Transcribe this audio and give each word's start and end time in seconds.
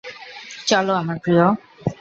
চলো 0.65 0.93
আমার 0.93 1.17
প্রিয়। 1.23 1.45